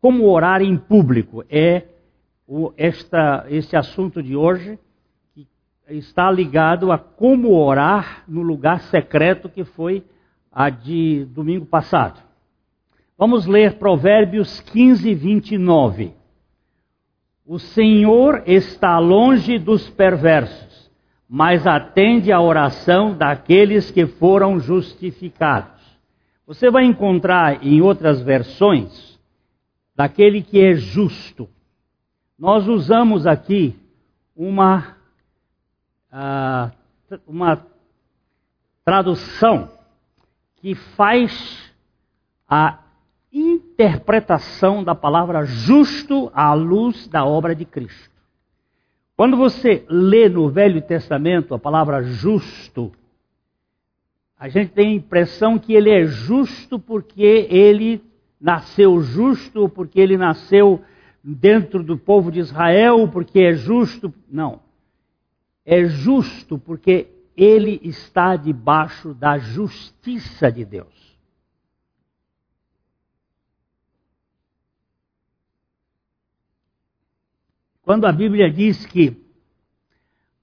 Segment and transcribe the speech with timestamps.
[0.00, 1.84] como orar em público é
[2.46, 4.78] o, esta, esse assunto de hoje,
[5.34, 5.46] que
[5.88, 10.04] está ligado a como orar no lugar secreto que foi
[10.50, 12.20] a de domingo passado.
[13.16, 16.12] Vamos ler Provérbios 15, 29.
[17.44, 20.90] O Senhor está longe dos perversos,
[21.28, 25.78] mas atende à oração daqueles que foram justificados.
[26.46, 29.07] Você vai encontrar em outras versões
[29.98, 31.48] daquele que é justo.
[32.38, 33.74] Nós usamos aqui
[34.36, 34.96] uma,
[36.12, 37.66] uh, uma
[38.84, 39.68] tradução
[40.54, 41.74] que faz
[42.48, 42.78] a
[43.32, 48.14] interpretação da palavra justo à luz da obra de Cristo.
[49.16, 52.92] Quando você lê no Velho Testamento a palavra justo,
[54.38, 58.07] a gente tem a impressão que ele é justo porque ele
[58.40, 60.82] nasceu justo, porque ele nasceu
[61.22, 64.12] dentro do povo de Israel, porque é justo.
[64.30, 64.60] Não.
[65.64, 71.08] É justo porque ele está debaixo da justiça de Deus.
[77.82, 79.16] Quando a Bíblia diz que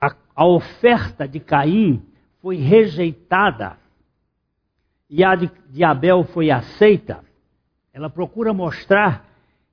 [0.02, 2.04] a, a oferta de Caim
[2.42, 3.78] foi rejeitada
[5.10, 7.24] e a de, de Abel foi aceita,
[7.96, 9.26] ela procura mostrar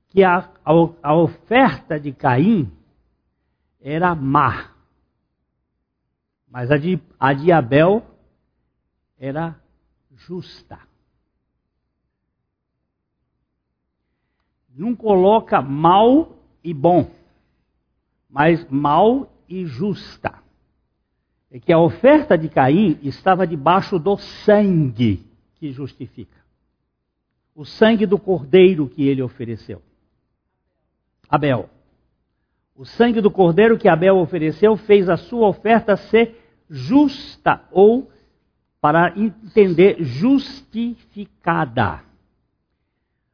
[0.07, 2.71] que a, a, a oferta de Caim
[3.81, 4.71] era má.
[6.49, 8.01] Mas a de, a de Abel
[9.19, 9.61] era
[10.15, 10.79] justa.
[14.73, 17.11] Não coloca mal e bom,
[18.31, 20.33] mas mal e justa.
[21.51, 26.42] É que a oferta de Caim estava debaixo do sangue que justifica.
[27.55, 29.83] O sangue do cordeiro que ele ofereceu.
[31.29, 31.69] Abel.
[32.75, 38.11] O sangue do cordeiro que Abel ofereceu fez a sua oferta ser justa, ou,
[38.81, 42.01] para entender, justificada.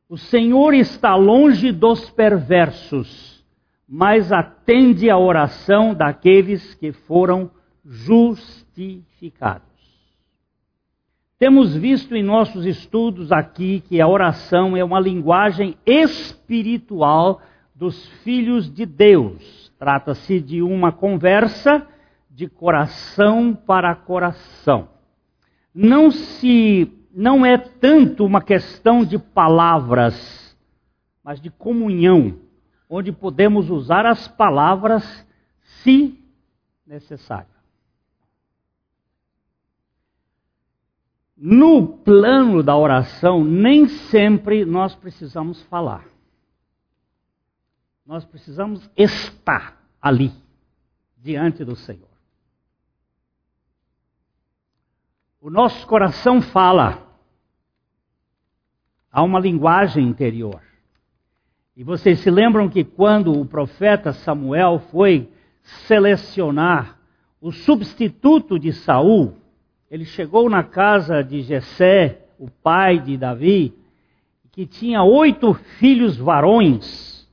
[0.08, 3.44] O Senhor está longe dos perversos,
[3.88, 7.50] mas atende a oração daqueles que foram
[7.84, 9.68] justificados.
[11.38, 17.40] Temos visto em nossos estudos aqui que a oração é uma linguagem espiritual
[17.72, 19.72] dos filhos de Deus.
[19.78, 21.86] Trata-se de uma conversa
[22.28, 24.88] de coração para coração.
[25.72, 30.56] Não se não é tanto uma questão de palavras,
[31.22, 32.36] mas de comunhão,
[32.90, 35.04] onde podemos usar as palavras
[35.82, 36.18] se
[36.84, 37.57] necessário.
[41.38, 46.04] No plano da oração, nem sempre nós precisamos falar
[48.08, 50.32] nós precisamos estar ali,
[51.18, 52.08] diante do Senhor.
[55.38, 57.06] O nosso coração fala,
[59.12, 60.62] há uma linguagem interior.
[61.76, 65.30] E vocês se lembram que quando o profeta Samuel foi
[65.86, 66.98] selecionar
[67.42, 69.36] o substituto de Saul,
[69.90, 73.74] ele chegou na casa de Jessé, o pai de Davi,
[74.52, 77.26] que tinha oito filhos varões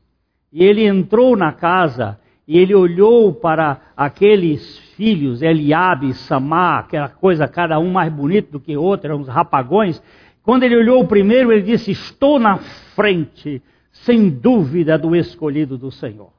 [0.54, 2.18] e ele entrou na casa
[2.48, 8.60] e ele olhou para aqueles filhos, Eliabe, Samá, aquela coisa, cada um mais bonito do
[8.60, 10.02] que outro, eram uns rapagões.
[10.42, 12.58] Quando ele olhou o primeiro, ele disse: Estou na
[12.96, 13.62] frente,
[13.92, 16.32] sem dúvida, do escolhido do Senhor.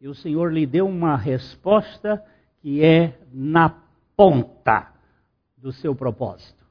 [0.00, 2.22] E o Senhor lhe deu uma resposta
[2.60, 3.72] que é na
[4.16, 4.97] ponta
[5.60, 6.64] do seu propósito.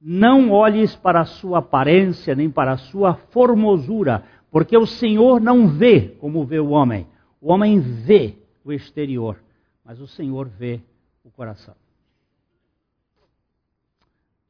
[0.00, 5.68] Não olhes para a sua aparência, nem para a sua formosura, porque o Senhor não
[5.68, 7.06] vê como vê o homem.
[7.40, 9.38] O homem vê o exterior,
[9.84, 10.80] mas o Senhor vê
[11.24, 11.74] o coração.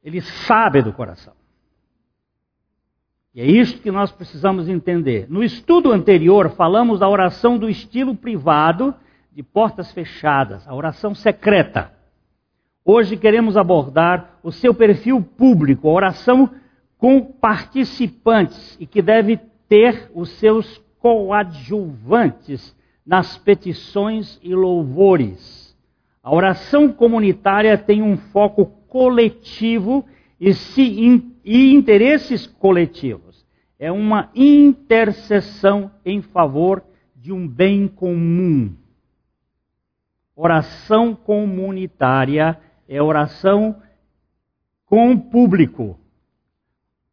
[0.03, 1.33] Ele sabe do coração.
[3.33, 5.27] E é isto que nós precisamos entender.
[5.29, 8.93] No estudo anterior, falamos da oração do estilo privado,
[9.31, 11.92] de portas fechadas, a oração secreta.
[12.85, 16.49] Hoje queremos abordar o seu perfil público, a oração
[16.97, 19.39] com participantes e que deve
[19.69, 22.75] ter os seus coadjuvantes
[23.05, 25.73] nas petições e louvores.
[26.21, 30.05] A oração comunitária tem um foco coletivo
[30.39, 33.45] e, se, e interesses coletivos.
[33.79, 36.83] É uma intercessão em favor
[37.15, 38.73] de um bem comum.
[40.35, 43.75] Oração comunitária é oração
[44.85, 45.97] com o público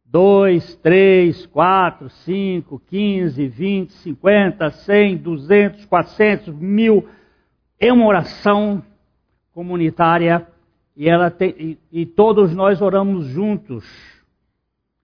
[0.05, 7.07] 2, 3, 4, 5, 15, 20, 50, 100, 200, 400, mil.
[7.79, 8.83] É uma oração
[9.53, 10.45] comunitária
[10.97, 13.85] e, ela tem, e, e todos nós oramos juntos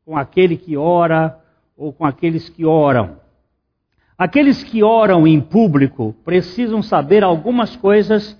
[0.04, 1.40] com aquele que ora
[1.76, 3.18] ou com aqueles que oram.
[4.18, 8.38] Aqueles que oram em público precisam saber algumas coisas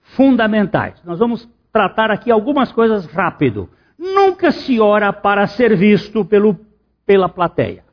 [0.00, 1.02] fundamentais.
[1.04, 3.68] Nós vamos tratar aqui algumas coisas rápido.
[3.98, 6.56] Nunca se ora para ser visto pelo,
[7.04, 7.84] pela plateia.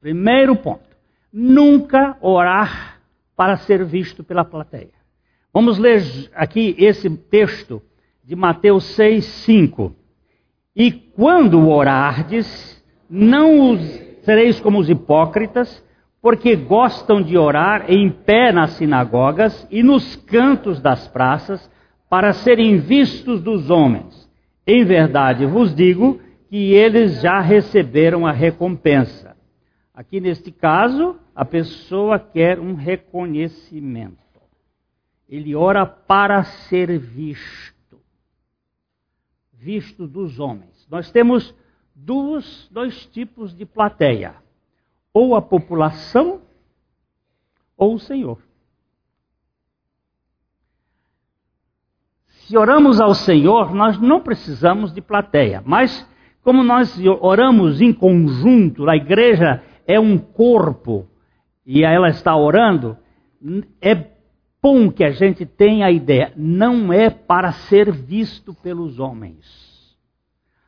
[0.00, 0.96] Primeiro ponto.
[1.32, 3.00] Nunca orar
[3.34, 4.92] para ser visto pela plateia.
[5.52, 7.82] Vamos ler aqui esse texto
[8.22, 9.92] de Mateus 6, 5.
[10.76, 12.80] E quando orardes,
[13.10, 13.76] não
[14.22, 15.84] sereis como os hipócritas,
[16.22, 21.68] porque gostam de orar em pé nas sinagogas e nos cantos das praças,
[22.08, 24.30] para serem vistos dos homens.
[24.64, 29.36] Em verdade vos digo que eles já receberam a recompensa.
[29.92, 34.18] Aqui neste caso, a pessoa quer um reconhecimento.
[35.28, 37.98] Ele ora para ser visto.
[39.52, 40.86] Visto dos homens.
[40.90, 41.54] Nós temos
[41.94, 44.34] dois, dois tipos de plateia:
[45.12, 46.40] ou a população,
[47.76, 48.38] ou o Senhor.
[52.26, 56.08] Se oramos ao Senhor, nós não precisamos de plateia, mas
[56.42, 61.08] como nós oramos em conjunto, a igreja é um corpo
[61.64, 62.96] e ela está orando,
[63.80, 63.94] é
[64.60, 69.96] bom que a gente tenha a ideia, não é para ser visto pelos homens.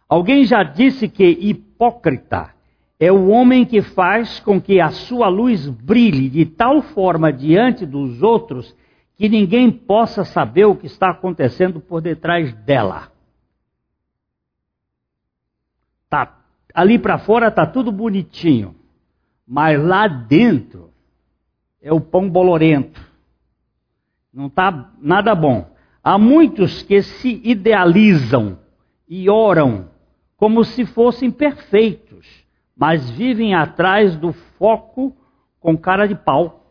[0.08, 2.55] Alguém já disse que hipócrita
[2.99, 7.85] é o homem que faz com que a sua luz brilhe de tal forma diante
[7.85, 8.75] dos outros
[9.17, 13.12] que ninguém possa saber o que está acontecendo por detrás dela.
[16.08, 18.75] Tá, ali para fora está tudo bonitinho,
[19.46, 20.91] mas lá dentro
[21.81, 23.00] é o pão bolorento.
[24.32, 25.70] Não está nada bom.
[26.02, 28.58] Há muitos que se idealizam
[29.08, 29.88] e oram
[30.37, 32.03] como se fossem perfeitos,
[32.76, 35.16] mas vivem atrás do foco
[35.60, 36.64] com cara de pau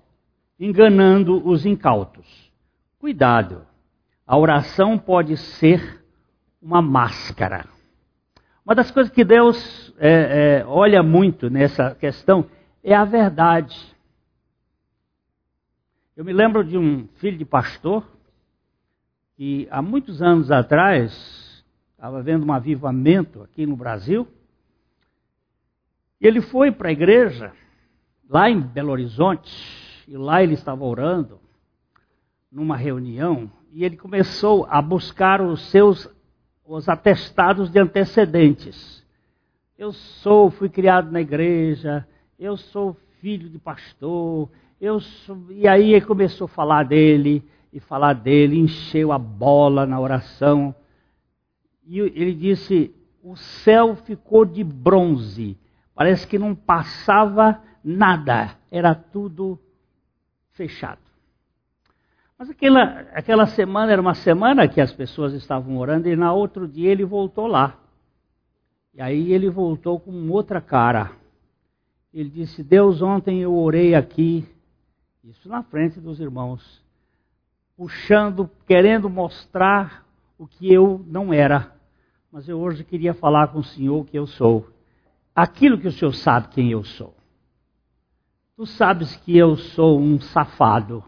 [0.60, 2.52] enganando os incautos.
[3.00, 3.66] Cuidado,
[4.26, 6.04] a oração pode ser
[6.62, 7.66] uma máscara.
[8.66, 12.46] Uma das coisas que Deus é, é, olha muito nessa questão
[12.82, 13.78] é a verdade.
[16.16, 18.08] Eu me lembro de um filho de pastor
[19.36, 24.28] que há muitos anos atrás estava vendo um avivamento aqui no Brasil.
[26.24, 27.52] E ele foi para a igreja,
[28.30, 29.54] lá em Belo Horizonte,
[30.08, 31.38] e lá ele estava orando,
[32.50, 36.10] numa reunião, e ele começou a buscar os seus
[36.66, 39.06] os atestados de antecedentes.
[39.78, 42.08] Eu sou, fui criado na igreja,
[42.40, 44.50] eu sou filho de pastor,
[44.80, 45.38] eu sou...
[45.50, 47.44] e aí ele começou a falar dele,
[47.74, 50.74] e falar dele, encheu a bola na oração.
[51.86, 55.58] E ele disse: o céu ficou de bronze,
[55.96, 59.60] parece que não passava nada, era tudo
[60.52, 61.02] fechado.
[62.38, 66.68] Mas aquela, aquela semana era uma semana que as pessoas estavam orando e na outro
[66.68, 67.80] dia ele voltou lá.
[68.94, 71.12] E aí ele voltou com outra cara.
[72.14, 74.48] Ele disse: Deus, ontem eu orei aqui,
[75.24, 76.84] isso na frente dos irmãos,
[77.78, 80.06] puxando, querendo mostrar
[80.38, 81.74] o que eu não era.
[82.32, 84.73] Mas eu hoje queria falar com o Senhor que eu sou.
[85.36, 87.16] Aquilo que o Senhor sabe quem eu sou.
[88.56, 91.04] Tu sabes que eu sou um safado,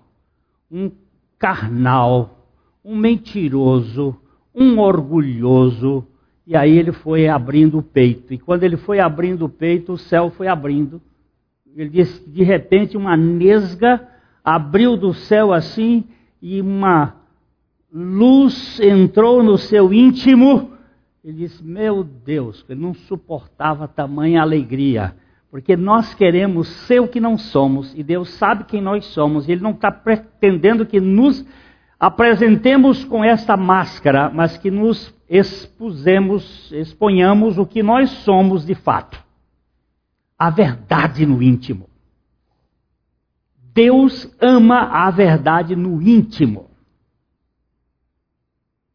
[0.72, 0.91] um
[1.38, 2.50] carnal,
[2.84, 4.15] um mentiroso,
[4.53, 6.08] um orgulhoso.
[6.48, 8.34] E aí ele foi abrindo o peito.
[8.34, 11.01] E quando ele foi abrindo o peito, o céu foi abrindo.
[11.75, 14.08] Ele disse: de repente, uma nesga
[14.44, 16.03] abriu do céu assim
[16.41, 17.15] e uma
[17.91, 20.75] luz entrou no seu íntimo.
[21.25, 25.17] Ele disse: Meu Deus, ele não suportava tamanha alegria.
[25.50, 29.48] Porque nós queremos ser o que não somos e Deus sabe quem nós somos.
[29.48, 31.44] E Ele não está pretendendo que nos
[32.00, 39.24] apresentemos com esta máscara, mas que nos expusemos, exponhamos o que nós somos de fato.
[40.38, 41.89] A verdade no íntimo.
[43.74, 46.70] Deus ama a verdade no íntimo.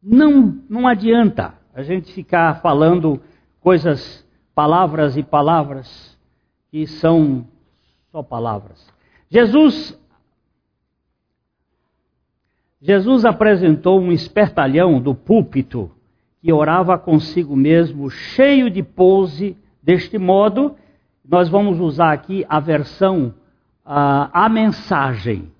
[0.01, 3.21] Não, não adianta a gente ficar falando
[3.61, 6.17] coisas, palavras e palavras
[6.69, 7.45] que são
[8.11, 8.87] só palavras.
[9.29, 9.97] Jesus
[12.81, 15.91] Jesus apresentou um espertalhão do púlpito
[16.41, 19.55] que orava consigo mesmo, cheio de pose.
[19.83, 20.75] Deste modo,
[21.23, 23.35] nós vamos usar aqui a versão,
[23.85, 25.51] a, a mensagem.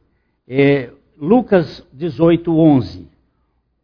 [0.47, 3.07] É, Lucas 18, 11.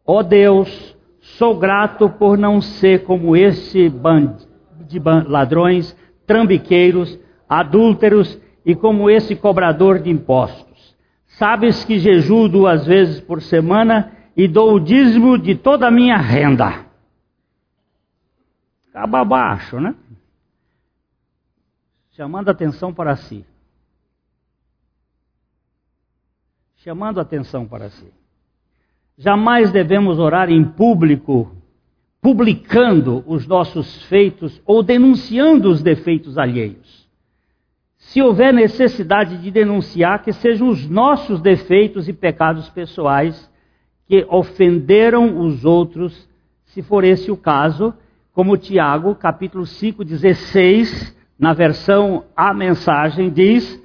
[0.04, 0.97] Ó oh Deus,
[1.36, 4.48] sou grato por não ser como esse bando
[4.88, 10.96] de ladrões, trambiqueiros, adúlteros e como esse cobrador de impostos.
[11.28, 16.18] Sabes que jejuo duas vezes por semana e dou o dízimo de toda a minha
[16.18, 16.86] renda.
[18.90, 19.96] Acaba abaixo, né?
[22.12, 23.46] Chamando atenção para si.
[26.78, 28.12] Chamando atenção para si.
[29.20, 31.52] Jamais devemos orar em público,
[32.22, 37.08] publicando os nossos feitos ou denunciando os defeitos alheios.
[37.98, 43.52] Se houver necessidade de denunciar, que sejam os nossos defeitos e pecados pessoais
[44.08, 46.30] que ofenderam os outros,
[46.66, 47.96] se for esse o caso,
[48.34, 53.82] como Tiago, capítulo 5, 16, na versão A Mensagem, diz: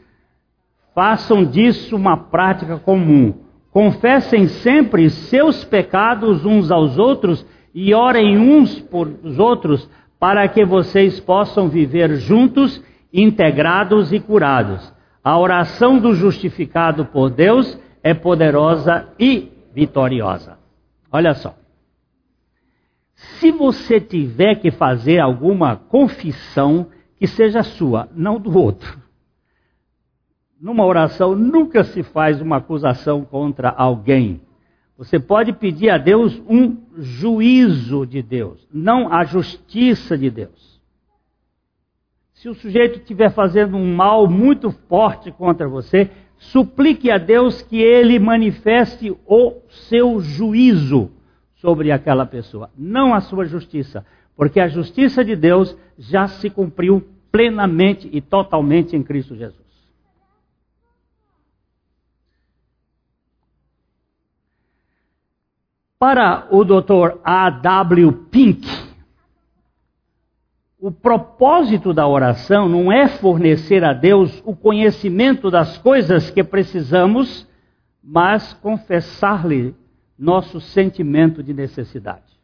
[0.95, 3.42] façam disso uma prática comum
[3.73, 9.89] Confessem sempre seus pecados uns aos outros e orem uns por os outros
[10.21, 14.93] para que vocês possam viver juntos, integrados e curados.
[15.25, 20.59] A oração do justificado por Deus é poderosa e vitoriosa.
[21.11, 21.55] Olha só.
[23.15, 26.89] Se você tiver que fazer alguma confissão,
[27.19, 29.03] que seja sua, não do outro
[30.63, 34.41] numa oração nunca se faz uma acusação contra alguém.
[34.97, 40.81] Você pode pedir a Deus um juízo de Deus, não a justiça de Deus.
[42.35, 47.81] Se o sujeito estiver fazendo um mal muito forte contra você, suplique a Deus que
[47.81, 51.11] ele manifeste o seu juízo
[51.57, 57.05] sobre aquela pessoa, não a sua justiça, porque a justiça de Deus já se cumpriu
[57.33, 59.62] plenamente e totalmente em Cristo Jesus.
[66.03, 67.21] Para o Dr.
[67.23, 68.13] A.W.
[68.29, 68.67] Pink,
[70.77, 77.47] o propósito da oração não é fornecer a Deus o conhecimento das coisas que precisamos,
[78.03, 79.77] mas confessar-lhe
[80.19, 82.37] nosso sentimento de necessidade.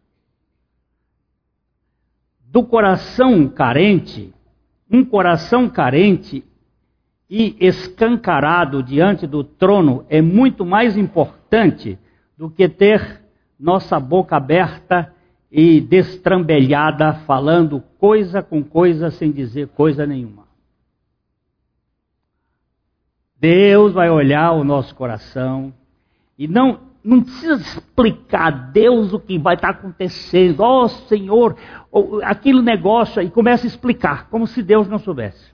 [2.44, 4.32] Do coração carente,
[4.88, 6.44] um coração carente
[7.28, 11.98] e escancarado diante do trono é muito mais importante
[12.36, 13.26] do que ter
[13.58, 15.14] nossa boca aberta
[15.50, 20.46] e destrambelhada, falando coisa com coisa sem dizer coisa nenhuma.
[23.40, 25.72] Deus vai olhar o nosso coração
[26.36, 30.60] e não não precisa explicar a Deus o que vai estar acontecendo.
[30.60, 31.56] Ó oh, Senhor,
[32.22, 35.52] aquele negócio aí começa a explicar, como se Deus não soubesse.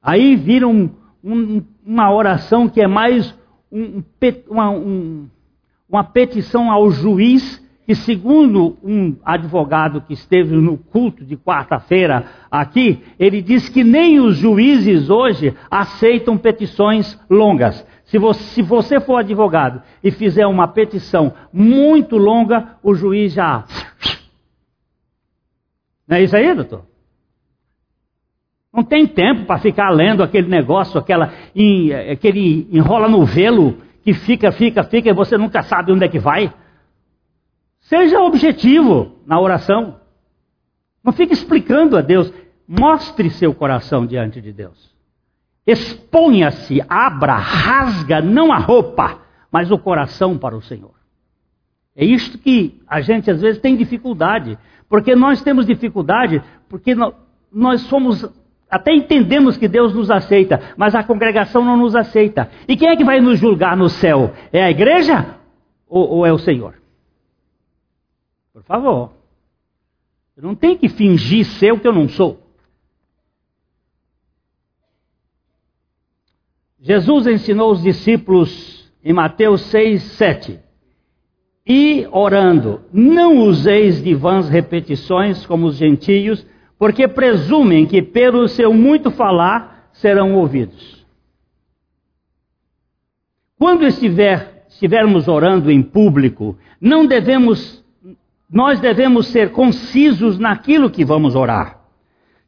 [0.00, 0.88] Aí vira um,
[1.22, 3.34] um, uma oração que é mais
[3.70, 4.02] um,
[4.50, 5.28] um,
[5.88, 13.02] uma petição ao juiz, que segundo um advogado que esteve no culto de quarta-feira aqui,
[13.18, 17.86] ele diz que nem os juízes hoje aceitam petições longas.
[18.04, 23.64] Se você, se você for advogado e fizer uma petição muito longa, o juiz já.
[26.06, 26.84] Não é isso aí, doutor?
[28.72, 31.32] Não tem tempo para ficar lendo aquele negócio, aquela,
[32.12, 33.78] aquele enrola no velo
[34.08, 36.50] que fica, fica, fica e você nunca sabe onde é que vai.
[37.80, 40.00] Seja objetivo na oração.
[41.04, 42.32] Não fique explicando a Deus.
[42.66, 44.96] Mostre seu coração diante de Deus.
[45.66, 49.20] Exponha-se, abra, rasga, não a roupa,
[49.52, 50.94] mas o coração para o Senhor.
[51.94, 54.58] É isto que a gente às vezes tem dificuldade.
[54.88, 56.96] Porque nós temos dificuldade, porque
[57.52, 58.26] nós somos
[58.70, 62.50] até entendemos que Deus nos aceita, mas a congregação não nos aceita.
[62.66, 64.32] E quem é que vai nos julgar no céu?
[64.52, 65.36] É a igreja
[65.88, 66.74] ou, ou é o Senhor?
[68.52, 69.12] Por favor.
[70.36, 72.38] Eu não tenho que fingir ser o que eu não sou.
[76.80, 80.60] Jesus ensinou os discípulos em Mateus 6, 7.
[81.66, 86.46] E orando, não useis de vãs repetições como os gentios
[86.78, 91.04] porque presumem que pelo seu muito falar serão ouvidos.
[93.58, 97.84] Quando estiver, estivermos orando em público, não devemos,
[98.48, 101.80] nós devemos ser concisos naquilo que vamos orar.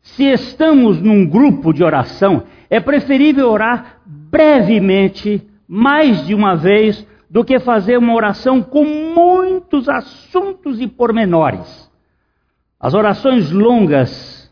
[0.01, 7.45] Se estamos num grupo de oração, é preferível orar brevemente, mais de uma vez, do
[7.45, 11.90] que fazer uma oração com muito muitos assuntos e pormenores.
[12.81, 14.51] As orações longas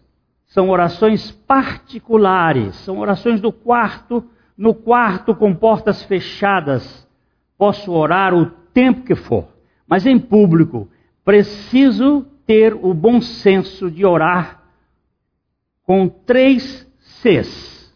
[0.48, 4.22] são orações particulares, são orações do quarto,
[4.56, 7.08] no quarto com portas fechadas.
[7.56, 9.48] Posso orar o tempo que for,
[9.86, 10.90] mas em público
[11.24, 14.62] preciso ter o bom senso de orar
[15.84, 17.94] com três Cs.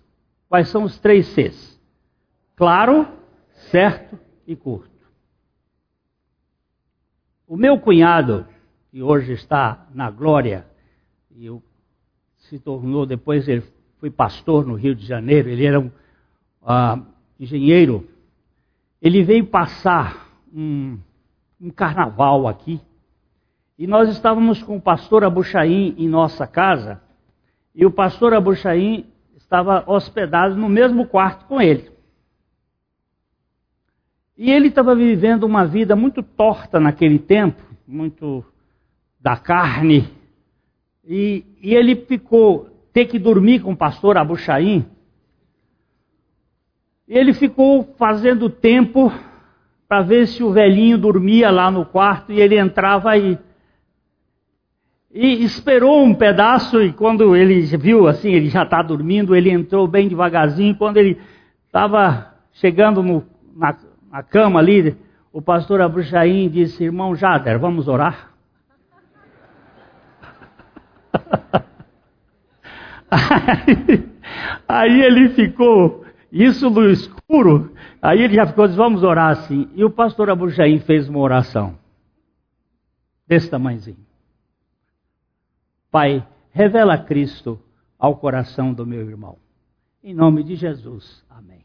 [0.48, 1.78] Quais são os três Cs?
[2.56, 3.06] Claro,
[3.70, 4.90] certo e curto.
[7.46, 8.46] O meu cunhado,
[8.92, 10.66] que hoje está na glória,
[11.34, 11.50] e
[12.36, 13.64] se tornou, depois ele
[13.98, 17.02] foi pastor no Rio de Janeiro, ele era um uh,
[17.40, 18.06] engenheiro,
[19.00, 20.98] ele veio passar um,
[21.58, 22.82] um carnaval aqui,
[23.78, 27.00] e nós estávamos com o pastor Abuchaim em nossa casa,
[27.74, 31.90] e o pastor Abuchaim estava hospedado no mesmo quarto com ele.
[34.36, 38.44] E ele estava vivendo uma vida muito torta naquele tempo, muito
[39.22, 40.08] da carne.
[41.04, 44.84] E, e ele ficou ter que dormir com o pastor Abuchaim.
[47.08, 49.12] Ele ficou fazendo tempo
[49.88, 53.38] para ver se o velhinho dormia lá no quarto e ele entrava aí.
[55.14, 59.86] E esperou um pedaço e quando ele viu assim, ele já está dormindo, ele entrou
[59.86, 60.74] bem devagarzinho.
[60.76, 61.20] Quando ele
[61.66, 63.22] estava chegando no,
[63.54, 63.76] na,
[64.10, 64.96] na, cama ali,
[65.30, 68.31] o pastor Abruxaim disse, irmão Jader, vamos orar?
[73.10, 74.08] Aí,
[74.68, 79.68] aí ele ficou, isso no escuro, aí ele já ficou, disse, vamos orar assim.
[79.74, 81.78] E o pastor Abruxaim fez uma oração,
[83.26, 84.06] desse tamanhozinho.
[85.90, 87.60] Pai, revela Cristo
[87.98, 89.36] ao coração do meu irmão.
[90.02, 91.22] Em nome de Jesus.
[91.30, 91.64] Amém.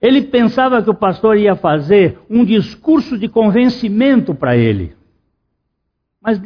[0.00, 4.94] Ele pensava que o pastor ia fazer um discurso de convencimento para ele.
[6.20, 6.38] Mas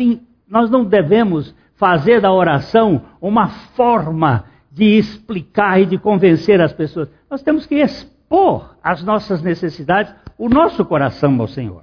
[0.49, 7.08] nós não devemos fazer da oração uma forma de explicar e de convencer as pessoas.
[7.30, 11.82] Nós temos que expor as nossas necessidades, o nosso coração ao Senhor.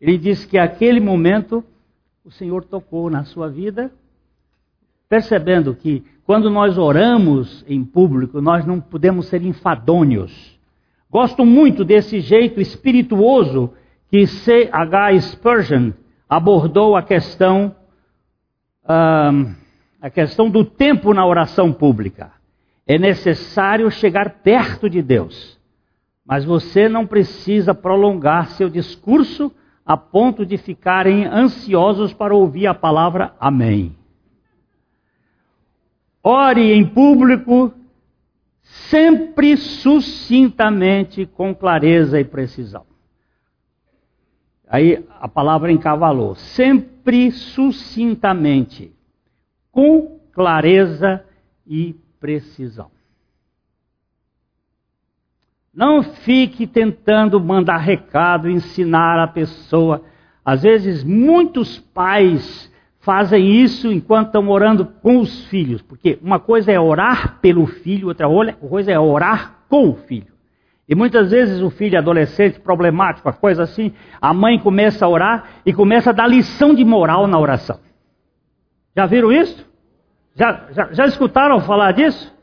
[0.00, 1.64] Ele diz que aquele momento
[2.24, 3.90] o Senhor tocou na sua vida,
[5.08, 10.58] percebendo que quando nós oramos em público, nós não podemos ser enfadônios.
[11.08, 13.72] Gosto muito desse jeito espirituoso
[14.10, 15.20] que C.H.
[15.20, 15.92] Spurgeon
[16.28, 17.74] abordou a questão,
[18.88, 22.32] a questão do tempo na oração pública.
[22.86, 25.58] É necessário chegar perto de Deus,
[26.24, 29.52] mas você não precisa prolongar seu discurso
[29.84, 33.96] a ponto de ficarem ansiosos para ouvir a palavra Amém.
[36.22, 37.72] Ore em público,
[38.62, 42.84] sempre sucintamente, com clareza e precisão.
[44.68, 46.34] Aí a palavra encavalou.
[46.34, 48.92] Sempre sucintamente,
[49.70, 51.24] com clareza
[51.66, 52.90] e precisão.
[55.72, 60.02] Não fique tentando mandar recado, ensinar a pessoa.
[60.44, 66.72] Às vezes, muitos pais fazem isso enquanto estão orando com os filhos, porque uma coisa
[66.72, 70.35] é orar pelo filho, outra coisa é orar com o filho.
[70.88, 75.44] E muitas vezes o filho adolescente, problemático, a coisa assim, a mãe começa a orar
[75.66, 77.80] e começa a dar lição de moral na oração.
[78.96, 79.66] Já viram isso?
[80.34, 82.34] Já, já, já escutaram falar disso?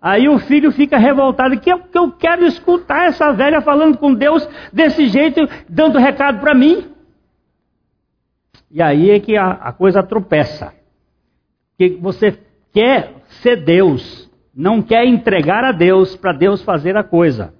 [0.00, 4.12] Aí o filho fica revoltado, que eu, que eu quero escutar essa velha falando com
[4.12, 6.92] Deus desse jeito, dando recado para mim.
[8.70, 10.74] E aí é que a, a coisa tropeça.
[11.78, 12.38] Que você
[12.72, 17.55] quer ser Deus, não quer entregar a Deus para Deus fazer a coisa.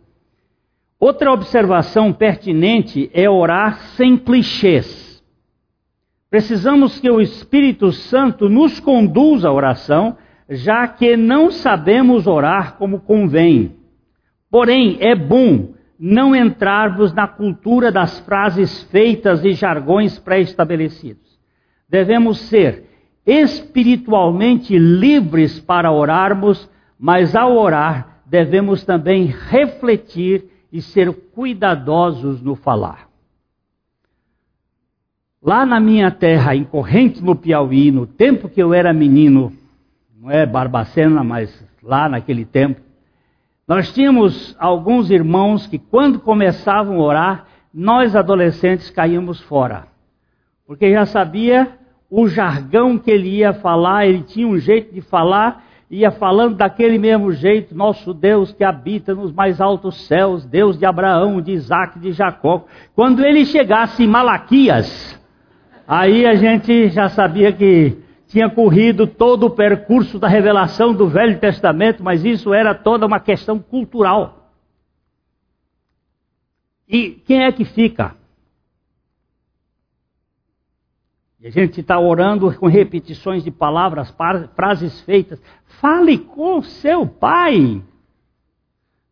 [0.99, 5.23] Outra observação pertinente é orar sem clichês.
[6.31, 10.17] Precisamos que o Espírito Santo nos conduza à oração
[10.49, 13.77] já que não sabemos orar como convém.
[14.51, 21.39] Porém, é bom não entrarmos na cultura das frases feitas e jargões pré-estabelecidos.
[21.89, 22.85] Devemos ser
[23.27, 30.45] espiritualmente livres para orarmos, mas ao orar devemos também refletir
[30.77, 33.09] e ser cuidadosos no falar.
[35.43, 39.55] Lá na minha terra, em Corrente no Piauí, no tempo que eu era menino,
[40.21, 42.83] não é Barbacena, mas lá naquele tempo,
[43.67, 49.87] nós tínhamos alguns irmãos que, quando começavam a orar, nós adolescentes caímos fora.
[50.67, 51.73] Porque já sabia
[52.11, 56.99] o jargão que ele ia falar, ele tinha um jeito de falar ia falando daquele
[56.99, 61.99] mesmo jeito, nosso Deus que habita nos mais altos céus, Deus de Abraão, de Isaac,
[61.99, 62.66] de Jacó.
[62.94, 65.20] Quando ele chegasse em Malaquias,
[65.87, 67.96] aí a gente já sabia que
[68.27, 73.20] tinha corrido todo o percurso da revelação do Velho Testamento, mas isso era toda uma
[73.20, 74.51] questão cultural.
[76.88, 78.16] E quem é que fica?
[81.36, 84.13] E a gente está orando com repetições de palavras,
[84.57, 85.41] frases feitas.
[85.81, 87.81] Fale com seu pai.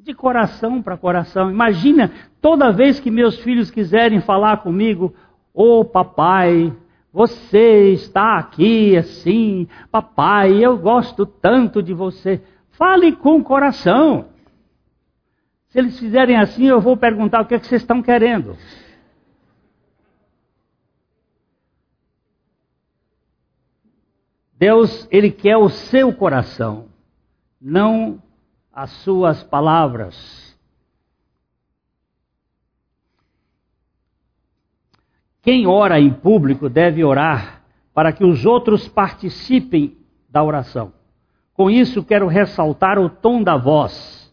[0.01, 1.49] De coração para coração.
[1.49, 5.15] Imagina, toda vez que meus filhos quiserem falar comigo,
[5.55, 6.73] ô oh, papai,
[7.13, 12.43] você está aqui assim, papai, eu gosto tanto de você.
[12.73, 14.27] Fale com o coração.
[15.69, 18.57] Se eles fizerem assim, eu vou perguntar o que, é que vocês estão querendo.
[24.59, 26.87] Deus, Ele quer o seu coração,
[27.61, 28.23] não
[28.73, 30.45] as suas palavras.
[35.43, 37.63] Quem ora em público deve orar
[37.93, 39.97] para que os outros participem
[40.29, 40.93] da oração.
[41.53, 44.33] Com isso, quero ressaltar o tom da voz.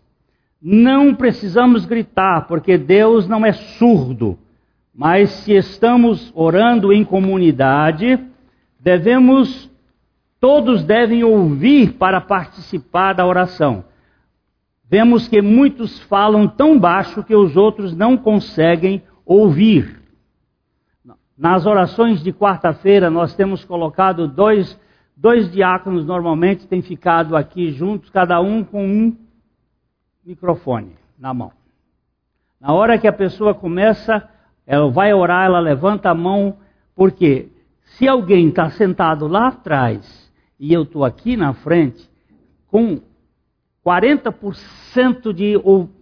[0.62, 4.38] Não precisamos gritar, porque Deus não é surdo.
[4.94, 8.20] Mas se estamos orando em comunidade,
[8.80, 9.71] devemos
[10.42, 13.86] Todos devem ouvir para participar da oração.
[14.90, 20.02] Vemos que muitos falam tão baixo que os outros não conseguem ouvir.
[21.38, 24.78] Nas orações de quarta-feira, nós temos colocado dois,
[25.16, 29.16] dois diáconos, normalmente têm ficado aqui juntos, cada um com um
[30.26, 31.52] microfone na mão.
[32.60, 34.28] Na hora que a pessoa começa,
[34.66, 36.58] ela vai orar, ela levanta a mão,
[36.96, 37.50] porque
[37.84, 40.21] se alguém está sentado lá atrás
[40.62, 42.08] e eu estou aqui na frente
[42.68, 43.02] com
[43.84, 45.56] 40% de,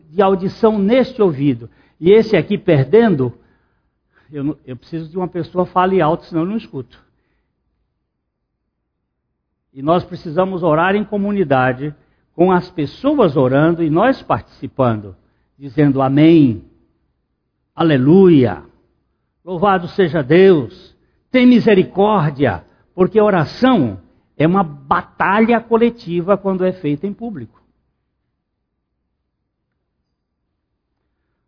[0.10, 3.34] de audição neste ouvido, e esse aqui perdendo,
[4.30, 7.02] eu, eu preciso de uma pessoa fale alto, senão eu não escuto.
[9.74, 11.96] E nós precisamos orar em comunidade,
[12.36, 15.16] com as pessoas orando e nós participando,
[15.58, 16.66] dizendo amém,
[17.74, 18.64] aleluia,
[19.44, 20.94] louvado seja Deus,
[21.32, 24.02] tem misericórdia, porque oração
[24.40, 27.62] é uma batalha coletiva quando é feita em público.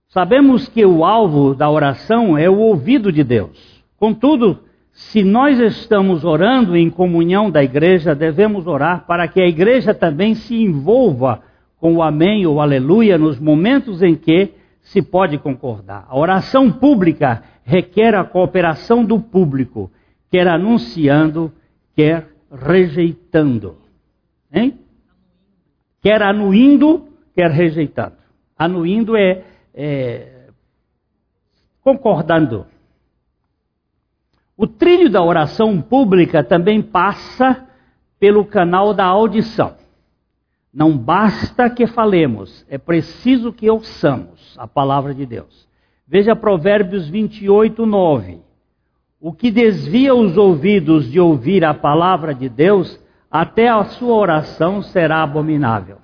[0.10, 3.82] Sabemos que o alvo da oração é o ouvido de Deus.
[3.97, 4.60] Contudo,
[4.91, 10.36] se nós estamos orando em comunhão da igreja, devemos orar para que a igreja também
[10.36, 11.41] se envolva
[11.80, 16.06] com o amém ou aleluia nos momentos em que se pode concordar.
[16.10, 19.89] A oração pública requer a cooperação do público,
[20.30, 21.54] quer anunciando,
[21.95, 23.78] quer rejeitando.
[24.52, 24.80] Hein?
[26.02, 28.18] Quer anuindo, quer rejeitando.
[28.58, 30.50] Anuindo é, é
[31.82, 32.66] concordando.
[34.56, 37.68] O trilho da oração pública também passa
[38.20, 39.76] pelo canal da audição.
[40.74, 45.68] Não basta que falemos, é preciso que ouçamos a palavra de Deus.
[46.08, 48.40] Veja Provérbios 28, 9.
[49.24, 54.82] O que desvia os ouvidos de ouvir a palavra de Deus, até a sua oração
[54.82, 56.00] será abominável.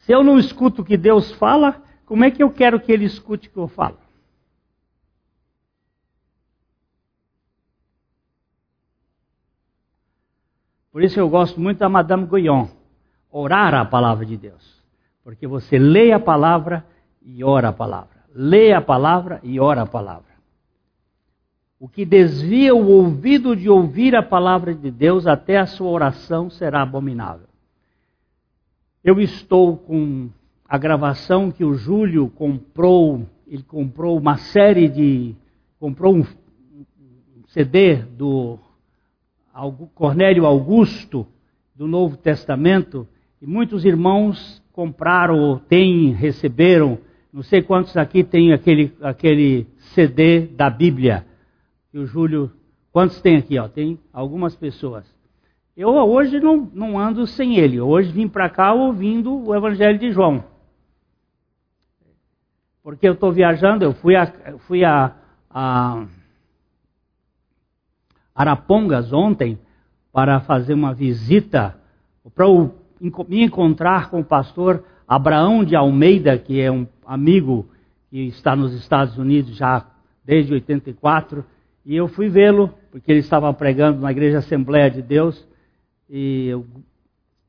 [0.00, 3.06] Se eu não escuto o que Deus fala, como é que eu quero que ele
[3.06, 3.96] escute o que eu falo?
[10.92, 12.68] Por isso eu gosto muito da Madame Guyon,
[13.30, 14.84] orar a palavra de Deus.
[15.24, 16.86] Porque você lê a palavra
[17.22, 20.36] e ora a palavra lê a palavra e ora a palavra.
[21.80, 26.50] O que desvia o ouvido de ouvir a palavra de Deus até a sua oração
[26.50, 27.46] será abominável.
[29.02, 30.28] Eu estou com
[30.68, 35.34] a gravação que o Júlio comprou, ele comprou uma série de.
[35.80, 36.24] comprou um
[37.48, 38.58] CD do
[39.94, 41.26] Cornélio Augusto,
[41.74, 43.08] do Novo Testamento,
[43.40, 46.98] e muitos irmãos compraram ou têm, receberam
[47.36, 51.26] não sei quantos aqui tem aquele, aquele CD da Bíblia.
[51.90, 52.50] Que o Júlio.
[52.90, 53.58] Quantos tem aqui?
[53.58, 53.68] Ó?
[53.68, 55.04] Tem algumas pessoas.
[55.76, 57.78] Eu hoje não, não ando sem ele.
[57.78, 60.44] Hoje vim para cá ouvindo o Evangelho de João.
[62.82, 65.14] Porque eu estou viajando, eu fui a, fui a,
[65.50, 66.06] a
[68.34, 69.58] Arapongas ontem
[70.10, 71.78] para fazer uma visita,
[72.34, 72.46] para
[73.28, 77.68] me encontrar com o pastor Abraão de Almeida, que é um amigo
[78.10, 79.86] que está nos Estados Unidos já
[80.24, 81.44] desde 84,
[81.84, 85.46] E eu fui vê-lo, porque ele estava pregando na Igreja Assembleia de Deus.
[86.10, 86.66] E eu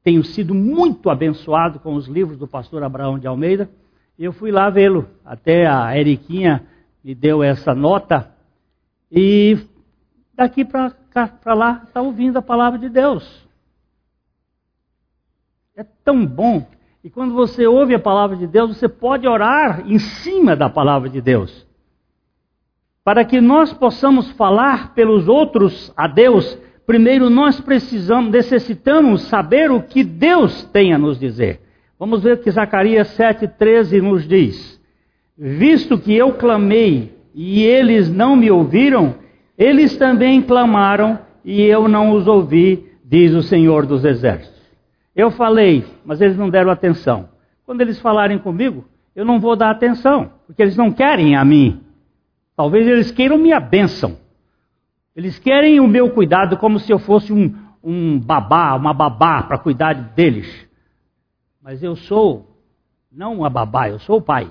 [0.04, 3.68] tenho sido muito abençoado com os livros do pastor Abraão de Almeida.
[4.18, 5.08] E eu fui lá vê-lo.
[5.26, 6.68] Até a Eriquinha
[7.04, 8.32] me deu essa nota.
[9.12, 9.58] E
[10.36, 10.94] daqui para
[11.56, 13.48] lá está ouvindo a palavra de Deus.
[15.76, 16.64] É tão bom.
[17.04, 21.10] E quando você ouve a palavra de Deus, você pode orar em cima da palavra
[21.10, 21.68] de Deus
[23.08, 29.82] para que nós possamos falar pelos outros a Deus, primeiro nós precisamos, necessitamos saber o
[29.82, 31.62] que Deus tem a nos dizer.
[31.98, 34.78] Vamos ver o que Zacarias 7,13 nos diz.
[35.38, 39.16] Visto que eu clamei e eles não me ouviram,
[39.58, 44.57] eles também clamaram e eu não os ouvi, diz o Senhor dos Exércitos.
[45.18, 47.30] Eu falei, mas eles não deram atenção.
[47.66, 51.82] Quando eles falarem comigo, eu não vou dar atenção, porque eles não querem a mim.
[52.56, 54.16] Talvez eles queiram minha bênção.
[55.16, 57.52] Eles querem o meu cuidado como se eu fosse um,
[57.84, 60.68] um babá, uma babá para cuidar deles.
[61.60, 62.62] Mas eu sou
[63.12, 64.48] não uma babá, eu sou o pai.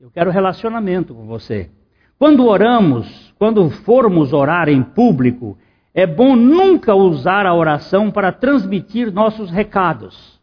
[0.00, 1.70] Eu quero relacionamento com você.
[2.18, 5.58] Quando oramos, quando formos orar em público,
[5.94, 10.40] é bom nunca usar a oração para transmitir nossos recados.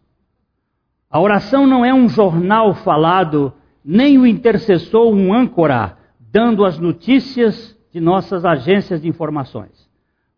[1.09, 5.97] A oração não é um jornal falado, nem o intercessor um âncora
[6.31, 9.89] dando as notícias de nossas agências de informações.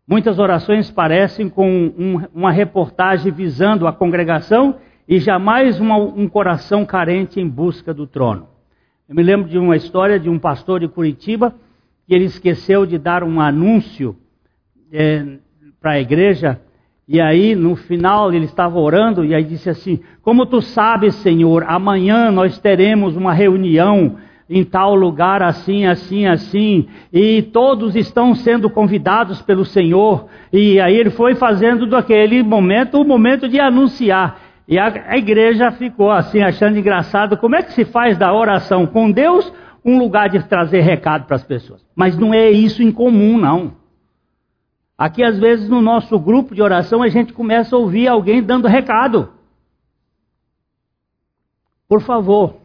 [0.06, 4.76] Muitas orações parecem com um, uma reportagem visando a congregação
[5.08, 8.48] e jamais uma, um coração carente em busca do trono.
[9.08, 11.54] Eu me lembro de uma história de um pastor de Curitiba
[12.04, 14.16] que ele esqueceu de dar um anúncio
[14.92, 15.38] é,
[15.80, 16.60] para a igreja
[17.06, 21.64] e aí no final ele estava orando e aí disse assim: Como tu sabes, Senhor,
[21.68, 24.16] amanhã nós teremos uma reunião
[24.48, 30.26] em tal lugar, assim, assim, assim, e todos estão sendo convidados pelo Senhor.
[30.52, 34.40] E aí ele foi fazendo daquele momento o momento de anunciar.
[34.66, 38.86] E a, a igreja ficou assim, achando engraçado, como é que se faz da oração
[38.86, 39.50] com Deus
[39.84, 41.84] um lugar de trazer recado para as pessoas?
[41.94, 43.83] Mas não é isso em comum, não.
[44.96, 48.68] Aqui, às vezes, no nosso grupo de oração, a gente começa a ouvir alguém dando
[48.68, 49.32] recado.
[51.88, 52.56] Por favor,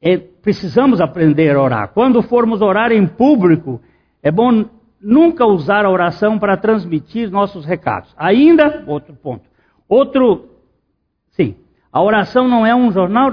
[0.00, 1.88] é, precisamos aprender a orar.
[1.88, 3.80] Quando formos orar em público,
[4.22, 4.64] é bom
[5.00, 8.14] nunca usar a oração para transmitir nossos recados.
[8.16, 9.44] Ainda, outro ponto.
[9.86, 10.48] Outro,
[11.32, 11.54] sim,
[11.92, 13.30] a oração não é um jornal.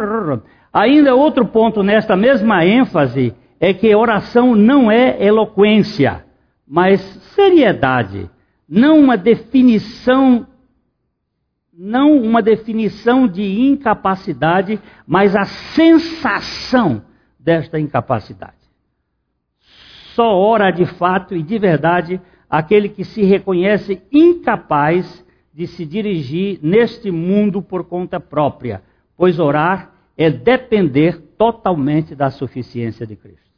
[0.74, 6.26] Ainda outro ponto nesta mesma ênfase é que oração não é eloquência,
[6.71, 7.01] mas
[7.36, 8.31] seriedade,
[8.65, 10.47] não uma definição
[11.73, 17.03] não uma definição de incapacidade, mas a sensação
[17.39, 18.53] desta incapacidade.
[20.13, 26.60] Só ora de fato e de verdade aquele que se reconhece incapaz de se dirigir
[26.62, 28.81] neste mundo por conta própria,
[29.17, 33.51] pois orar é depender totalmente da suficiência de Cristo.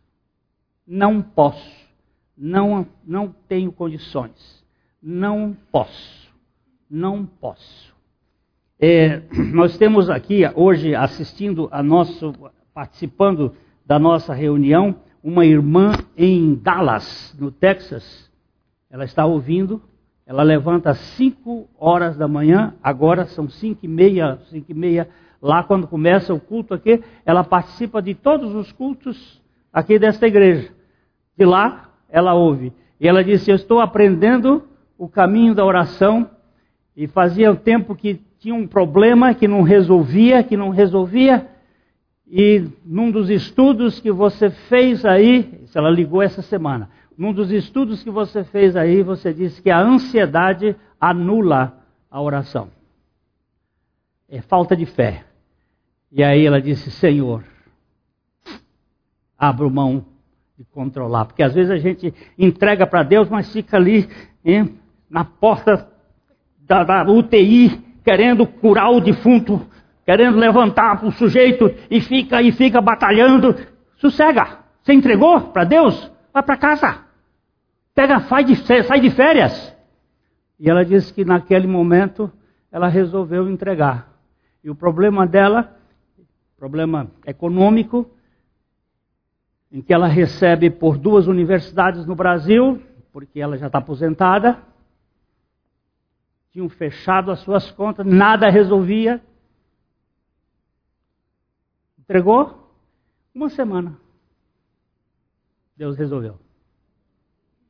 [0.88, 1.83] Não posso,
[2.38, 4.64] não, não tenho condições,
[5.02, 6.34] não posso,
[6.90, 7.94] não posso.
[8.80, 9.22] É,
[9.54, 12.34] nós temos aqui hoje assistindo a nosso,
[12.74, 18.30] participando da nossa reunião, uma irmã em Dallas, no Texas.
[18.90, 19.82] Ela está ouvindo,
[20.26, 25.10] ela levanta às 5 horas da manhã, agora são 5 e meia, 5 e meia,
[25.42, 29.42] lá quando começa o culto aqui, ela participa de todos os cultos
[29.72, 30.72] aqui desta igreja.
[31.38, 32.72] De lá, ela ouve.
[33.00, 34.64] E ela disse, eu estou aprendendo
[34.96, 36.30] o caminho da oração,
[36.96, 41.50] e fazia o tempo que tinha um problema que não resolvia, que não resolvia,
[42.28, 48.04] e num dos estudos que você fez aí, ela ligou essa semana, num dos estudos
[48.04, 52.70] que você fez aí, você disse que a ansiedade anula a oração.
[54.30, 55.26] É falta de fé.
[56.12, 57.44] E aí ela disse: Senhor,
[59.38, 60.13] abra mão
[60.72, 61.26] controlar.
[61.26, 64.08] Porque às vezes a gente entrega para Deus, mas fica ali
[64.44, 65.88] hein, na porta
[66.62, 69.66] da, da UTI querendo curar o defunto,
[70.06, 73.56] querendo levantar o sujeito e fica e fica batalhando.
[73.98, 74.60] Sossega.
[74.82, 76.12] Você entregou para Deus?
[76.34, 77.00] Vai para casa.
[77.96, 79.74] Pega, sai de, sai de férias.
[80.60, 82.32] E ela disse que naquele momento
[82.72, 84.10] ela resolveu entregar.
[84.64, 85.78] E o problema dela,
[86.58, 88.10] problema econômico,
[89.74, 92.80] em que ela recebe por duas universidades no Brasil,
[93.12, 94.62] porque ela já está aposentada,
[96.52, 99.20] tinham fechado as suas contas, nada resolvia.
[101.98, 102.72] Entregou?
[103.34, 103.98] Uma semana.
[105.76, 106.38] Deus resolveu.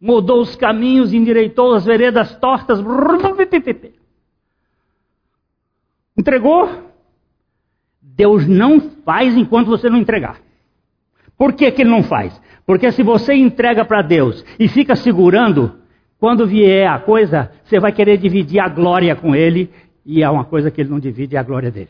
[0.02, 2.80] mudou os caminhos, endireitou as veredas tortas.
[6.18, 6.92] Entregou?
[8.02, 10.42] Deus não faz enquanto você não entregar.
[11.44, 12.42] Por que, que ele não faz?
[12.66, 15.74] Porque se você entrega para Deus e fica segurando,
[16.18, 19.70] quando vier a coisa, você vai querer dividir a glória com ele,
[20.06, 21.90] e é uma coisa que ele não divide, é a glória dele.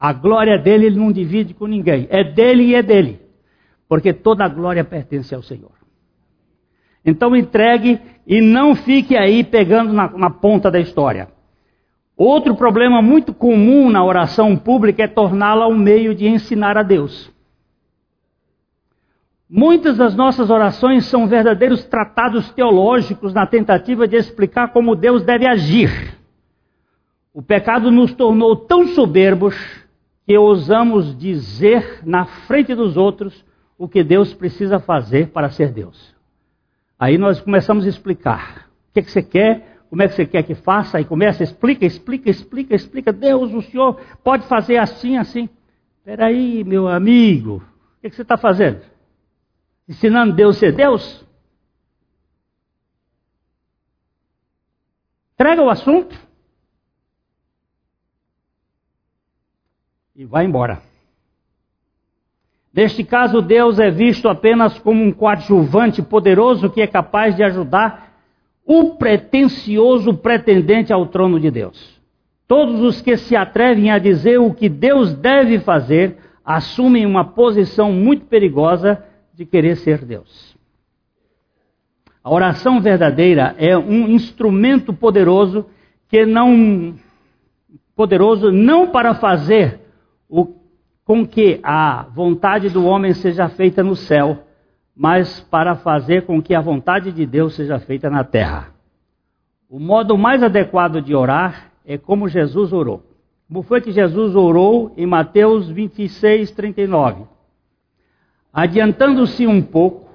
[0.00, 2.08] A glória dele ele não divide com ninguém.
[2.10, 3.20] É dele e é dele.
[3.88, 5.78] Porque toda a glória pertence ao Senhor.
[7.04, 11.28] Então entregue e não fique aí pegando na, na ponta da história.
[12.18, 17.32] Outro problema muito comum na oração pública é torná-la um meio de ensinar a Deus.
[19.48, 25.46] Muitas das nossas orações são verdadeiros tratados teológicos na tentativa de explicar como Deus deve
[25.46, 26.18] agir.
[27.32, 29.54] O pecado nos tornou tão soberbos
[30.26, 33.44] que ousamos dizer na frente dos outros
[33.78, 36.12] o que Deus precisa fazer para ser Deus.
[36.98, 38.68] Aí nós começamos a explicar.
[38.90, 39.77] O que, é que você quer?
[39.88, 40.98] Como é que você quer que faça?
[40.98, 43.12] Aí começa, explica, explica, explica, explica.
[43.12, 45.48] Deus, o Senhor pode fazer assim, assim.
[45.98, 47.56] Espera aí, meu amigo.
[47.98, 48.82] O que, que você está fazendo?
[49.88, 51.26] Ensinando Deus a ser Deus?
[55.36, 56.28] Traga o assunto.
[60.18, 60.82] e vai embora.
[62.74, 68.07] Neste caso, Deus é visto apenas como um coadjuvante poderoso que é capaz de ajudar
[68.70, 71.98] o pretensioso pretendente ao trono de Deus.
[72.46, 77.90] Todos os que se atrevem a dizer o que Deus deve fazer assumem uma posição
[77.90, 79.02] muito perigosa
[79.34, 80.54] de querer ser Deus.
[82.22, 85.64] A oração verdadeira é um instrumento poderoso
[86.06, 86.94] que não
[87.96, 89.80] poderoso não para fazer
[90.28, 90.46] o,
[91.06, 94.44] com que a vontade do homem seja feita no céu,
[94.98, 98.74] mas para fazer com que a vontade de Deus seja feita na terra.
[99.70, 103.04] O modo mais adequado de orar é como Jesus orou.
[103.46, 107.26] Como foi que Jesus orou em Mateus 26, 39?
[108.52, 110.10] Adiantando-se um pouco,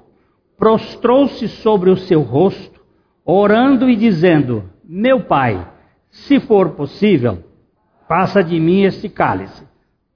[0.58, 2.82] prostrou-se sobre o seu rosto,
[3.24, 5.66] orando e dizendo: Meu pai,
[6.10, 7.42] se for possível,
[8.06, 9.64] passa de mim este cálice.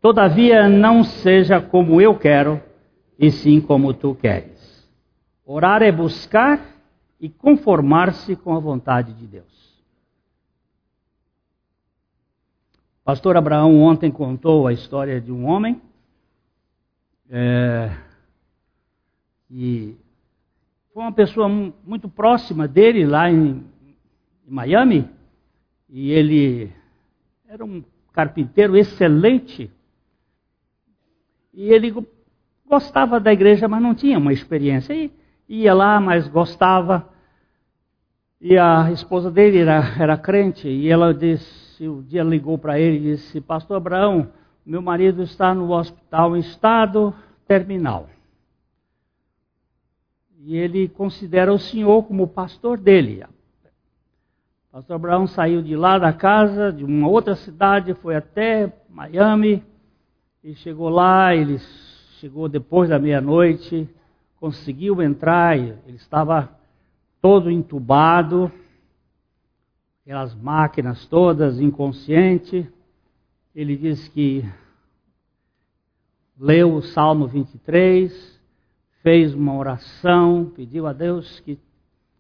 [0.02, 2.62] Todavia, não seja como eu quero,
[3.20, 4.57] e sim como tu queres.
[5.50, 6.62] Orar é buscar
[7.22, 9.82] e conformar-se com a vontade de Deus.
[13.02, 15.82] Pastor Abraão ontem contou a história de um homem
[17.30, 17.96] é,
[19.50, 19.96] e
[20.94, 23.64] foi uma pessoa muito próxima dele lá em,
[24.46, 25.10] em Miami
[25.88, 26.74] e ele
[27.48, 27.82] era um
[28.12, 29.72] carpinteiro excelente
[31.54, 31.96] e ele
[32.66, 34.94] gostava da igreja, mas não tinha uma experiência.
[34.94, 35.10] E
[35.48, 37.08] ia lá, mas gostava.
[38.40, 42.98] E a esposa dele era, era crente, e ela disse, o dia ligou para ele
[42.98, 44.30] e disse, Pastor Abraão,
[44.66, 47.14] meu marido está no hospital em estado
[47.48, 48.10] terminal.
[50.40, 53.26] E ele considera o senhor como pastor dele.
[54.72, 59.64] Pastor Abraão saiu de lá da casa, de uma outra cidade, foi até Miami,
[60.44, 61.58] e chegou lá, ele
[62.20, 63.90] chegou depois da meia-noite,
[64.40, 66.50] conseguiu entrar, ele estava
[67.22, 68.52] todo entubado,
[70.02, 72.68] aquelas máquinas todas, inconsciente.
[73.54, 74.46] Ele disse que
[76.40, 78.40] leu o Salmo 23,
[79.02, 81.60] fez uma oração, pediu a Deus que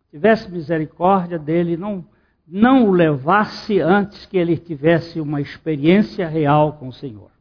[0.09, 2.03] tivesse misericórdia dele, não,
[2.47, 7.36] não o levasse antes que ele tivesse uma experiência real com o Senhor.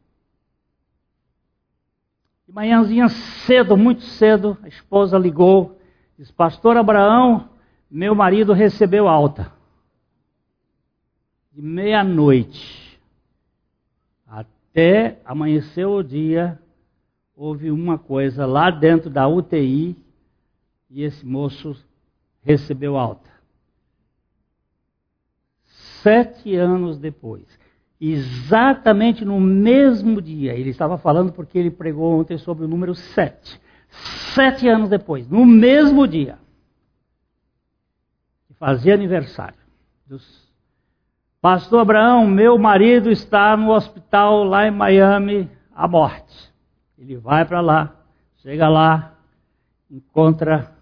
[2.47, 5.81] De manhãzinha cedo, muito cedo, a esposa ligou,
[6.17, 7.49] disse: Pastor Abraão,
[7.91, 9.53] meu marido recebeu alta.
[11.53, 13.01] De meia-noite
[14.27, 16.61] até amanhecer o dia,
[17.35, 19.97] houve uma coisa lá dentro da UTI
[20.89, 21.75] e esse moço
[22.43, 23.29] recebeu alta.
[26.03, 27.45] Sete anos depois
[28.01, 30.55] exatamente no mesmo dia.
[30.55, 33.61] Ele estava falando porque ele pregou ontem sobre o número 7.
[34.35, 36.39] Sete anos depois, no mesmo dia,
[38.59, 39.59] fazia aniversário.
[40.07, 40.47] Dos...
[41.41, 46.53] Pastor Abraão, meu marido está no hospital lá em Miami, à morte.
[46.99, 47.95] Ele vai para lá,
[48.39, 49.15] chega lá,
[49.91, 50.73] encontra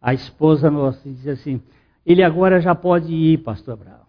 [0.00, 1.62] a esposa nossa e diz assim:
[2.04, 4.01] ele agora já pode ir, Pastor Abraão.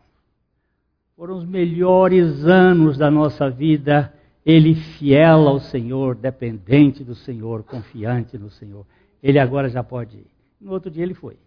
[1.15, 4.11] Foram os melhores anos da nossa vida,
[4.45, 8.85] ele fiel ao Senhor, dependente do Senhor, confiante no Senhor.
[9.21, 10.27] ele agora já pode ir.
[10.59, 11.37] No outro dia ele foi.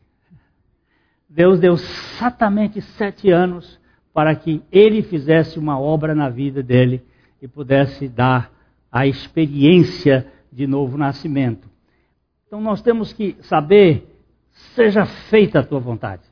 [1.29, 3.79] Deus deu exatamente sete anos
[4.14, 7.03] para que ele fizesse uma obra na vida dele
[7.43, 8.51] e pudesse dar
[8.91, 11.69] a experiência de novo nascimento.
[12.47, 14.07] Então nós temos que saber,
[14.75, 16.23] seja feita a tua vontade.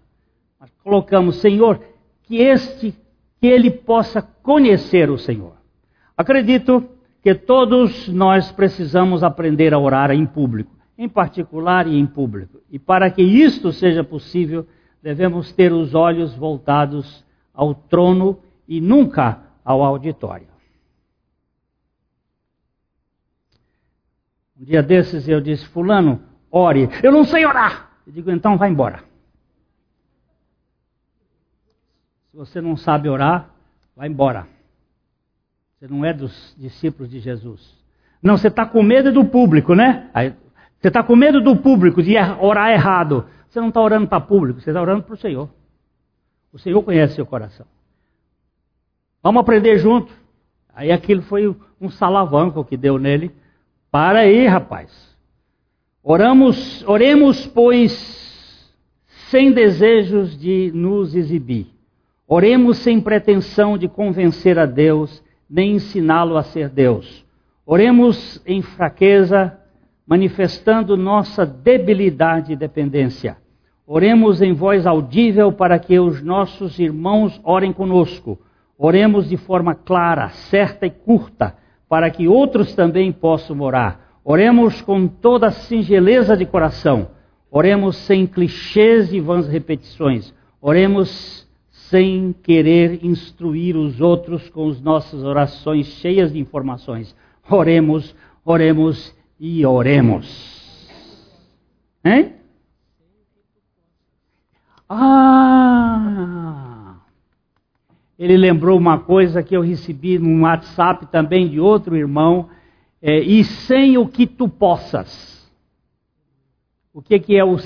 [0.59, 1.82] Nós colocamos, Senhor,
[2.22, 2.95] que este,
[3.45, 5.53] que ele possa conhecer o Senhor.
[6.16, 6.88] Acredito
[7.22, 12.62] que todos nós precisamos aprender a orar em público, em particular e em público.
[12.70, 14.66] E para que isto seja possível,
[15.03, 17.22] devemos ter os olhos voltados
[17.53, 20.49] ao trono e nunca ao auditório.
[24.59, 26.88] Um dia desses eu disse, fulano, ore.
[27.03, 27.90] Eu não sei orar.
[28.07, 29.05] Eu digo, então vai embora.
[32.35, 33.49] Se você não sabe orar,
[33.95, 34.49] vai embora.
[35.78, 37.78] Você não é dos discípulos de Jesus.
[38.20, 40.11] Não, você está com medo do público, né?
[40.80, 43.24] você está com medo do público, de er-, orar errado.
[43.49, 45.49] Você não está orando para público, você está orando para o Senhor.
[46.53, 47.66] O Senhor conhece seu coração.
[49.22, 50.12] Vamos aprender junto.
[50.74, 53.30] Aí aquilo foi um salavanco que deu nele.
[53.93, 54.91] Para aí, rapaz.
[56.03, 58.74] Oramos, oremos, pois,
[59.30, 61.74] sem desejos de nos exibir.
[62.27, 67.25] Oremos sem pretensão de convencer a Deus, nem ensiná-lo a ser Deus.
[67.66, 69.59] Oremos em fraqueza,
[70.07, 73.37] manifestando nossa debilidade e dependência.
[73.87, 78.39] Oremos em voz audível para que os nossos irmãos orem conosco.
[78.79, 81.55] Oremos de forma clara, certa e curta
[81.89, 84.01] para que outros também possam orar.
[84.25, 87.09] Oremos com toda a singeleza de coração.
[87.51, 90.35] Oremos sem clichês e vãs repetições.
[90.61, 91.47] Oremos
[91.91, 97.14] sem querer instruir os outros com as nossas orações cheias de informações.
[97.49, 98.14] Oremos,
[98.45, 100.89] oremos e oremos.
[102.05, 102.32] Hein?
[104.89, 105.64] Ah!
[108.18, 112.49] ele lembrou uma coisa que eu recebi num WhatsApp também de outro irmão,
[113.03, 115.53] é, e sem o que tu possas.
[116.93, 117.59] O que, que é o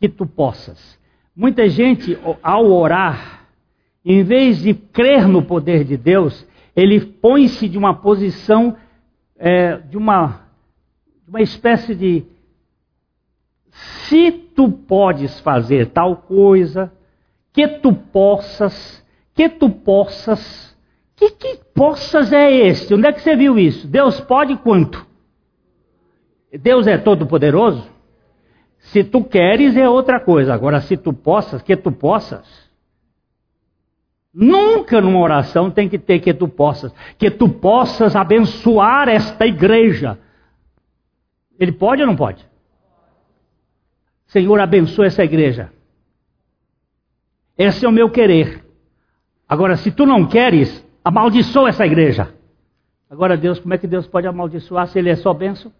[0.00, 0.97] que tu possas?
[1.38, 3.46] Muita gente, ao orar,
[4.04, 8.76] em vez de crer no poder de Deus, ele põe-se de uma posição,
[9.38, 10.48] é, de, uma,
[11.28, 12.24] uma espécie de
[13.70, 16.92] se tu podes fazer tal coisa,
[17.52, 20.76] que tu possas, que tu possas.
[21.14, 22.94] Que que possas é este?
[22.94, 23.86] Onde é que você viu isso?
[23.86, 25.06] Deus pode quanto?
[26.52, 27.97] Deus é todo poderoso?
[28.78, 30.54] Se tu queres é outra coisa.
[30.54, 32.68] Agora, se tu possas, que tu possas.
[34.32, 36.92] Nunca numa oração tem que ter que tu possas.
[37.18, 40.18] Que tu possas abençoar esta igreja.
[41.58, 42.46] Ele pode ou não pode?
[44.26, 45.72] Senhor, abençoa essa igreja.
[47.56, 48.64] Esse é o meu querer.
[49.48, 52.32] Agora, se tu não queres, amaldiçoa essa igreja.
[53.10, 55.72] Agora, Deus, como é que Deus pode amaldiçoar se Ele é só benção?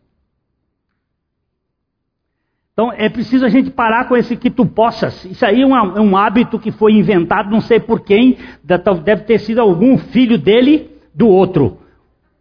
[2.79, 5.25] Então, é preciso a gente parar com esse que tu possas.
[5.25, 9.25] Isso aí é um, é um hábito que foi inventado, não sei por quem, deve
[9.25, 11.79] ter sido algum filho dele do outro.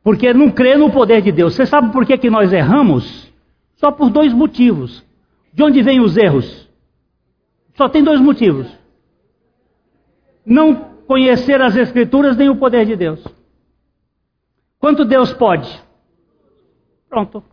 [0.04, 1.56] Porque não crê no poder de Deus.
[1.56, 3.34] Você sabe por que, que nós erramos?
[3.78, 5.04] Só por dois motivos.
[5.52, 6.70] De onde vêm os erros?
[7.74, 8.68] Só tem dois motivos.
[10.46, 10.76] Não
[11.08, 13.26] conhecer as Escrituras nem o poder de Deus.
[14.78, 15.68] Quanto Deus pode?
[17.10, 17.44] Pronto.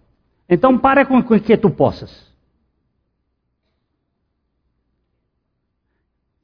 [0.46, 2.33] Então para com que tu possas.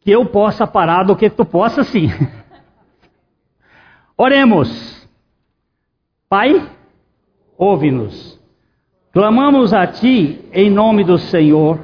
[0.00, 2.08] Que eu possa parar do que tu possa sim.
[4.16, 5.08] Oremos.
[6.28, 6.68] Pai,
[7.56, 8.40] ouve-nos.
[9.12, 11.80] Clamamos a Ti em nome do Senhor.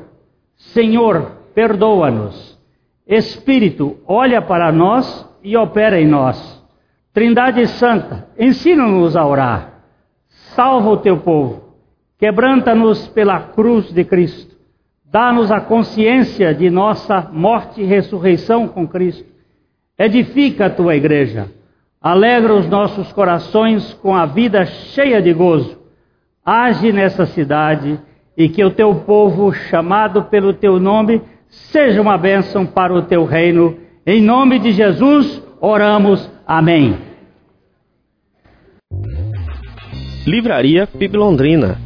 [0.57, 2.59] Senhor, perdoa-nos.
[3.07, 6.65] Espírito, olha para nós e opera em nós.
[7.13, 9.83] Trindade Santa, ensina-nos a orar.
[10.29, 11.75] Salva o teu povo.
[12.19, 14.56] Quebranta-nos pela cruz de Cristo.
[15.17, 19.25] Dá-nos a consciência de nossa morte e ressurreição com Cristo.
[19.99, 21.49] Edifica a tua igreja.
[22.03, 25.79] Alegra os nossos corações com a vida cheia de gozo.
[26.45, 27.99] Age nessa cidade
[28.37, 33.25] e que o teu povo, chamado pelo teu nome, seja uma bênção para o teu
[33.25, 33.75] reino.
[34.07, 36.31] Em nome de Jesus, oramos.
[36.47, 36.95] Amém.
[40.27, 41.86] Livraria PIB Londrina.